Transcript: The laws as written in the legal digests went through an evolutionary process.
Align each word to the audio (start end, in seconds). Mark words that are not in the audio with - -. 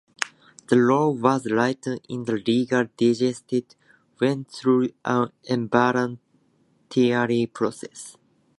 The 0.67 0.77
laws 0.77 1.23
as 1.45 1.51
written 1.51 1.99
in 2.09 2.25
the 2.25 2.31
legal 2.37 2.85
digests 2.97 3.75
went 4.19 4.51
through 4.51 4.89
an 5.05 5.31
evolutionary 5.47 7.45
process. 7.45 8.17